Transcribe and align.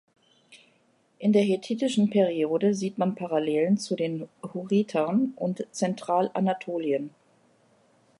In 1.19 1.31
der 1.31 1.43
hethitischen 1.43 2.09
Periode 2.09 2.73
sieht 2.73 2.97
man 2.97 3.13
Parallelen 3.13 3.77
zu 3.77 3.95
den 3.95 4.27
Hurritern 4.41 5.33
und 5.35 5.67
Zentralanatolien. 5.69 7.11